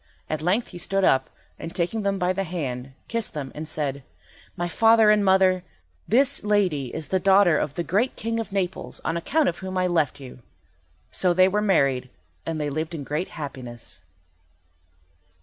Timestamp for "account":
9.15-9.47